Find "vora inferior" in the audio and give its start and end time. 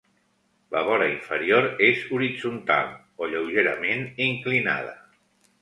0.87-1.67